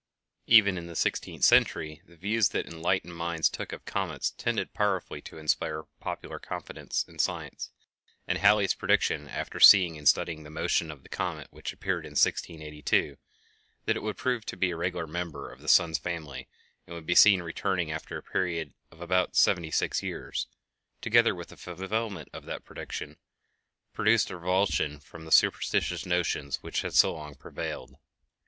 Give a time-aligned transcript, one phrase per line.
[0.47, 5.21] Even in the sixteenth century the views that enlightened minds took of comets tended powerfully
[5.21, 7.69] to inspire popular confidence in science,
[8.25, 12.13] and Halley's prediction, after seeing and studying the motion of the comet which appeared in
[12.13, 13.17] 1682,
[13.85, 16.47] that it would prove to be a regular member of the sun's family
[16.87, 20.47] and would be seen returning after a period of about seventy six years,
[21.01, 23.17] together with the fulfillment of that prediction,
[23.93, 27.97] produced a revulsion from the superstitious notions which had so long prevailed.